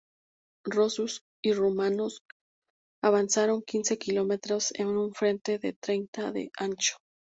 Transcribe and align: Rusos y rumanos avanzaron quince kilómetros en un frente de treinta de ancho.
Rusos 0.65 1.21
y 1.43 1.53
rumanos 1.53 2.23
avanzaron 3.03 3.61
quince 3.61 3.99
kilómetros 3.99 4.73
en 4.73 4.87
un 4.87 5.13
frente 5.13 5.59
de 5.59 5.73
treinta 5.73 6.31
de 6.31 6.49
ancho. 6.57 6.95